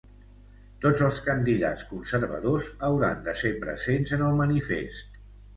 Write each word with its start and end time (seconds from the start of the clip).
Tots 0.85 1.03
els 1.07 1.19
candidats 1.27 1.83
conservadors 1.91 2.71
hauran 2.89 3.21
de 3.29 3.37
ser 3.43 3.53
presents 3.67 4.15
en 4.19 4.25
el 4.31 4.45
manifest. 4.45 5.25